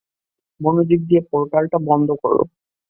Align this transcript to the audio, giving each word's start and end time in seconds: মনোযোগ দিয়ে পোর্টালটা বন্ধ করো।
মনোযোগ 0.61 0.99
দিয়ে 1.09 1.21
পোর্টালটা 1.31 1.77
বন্ধ 1.89 2.07
করো। 2.23 2.41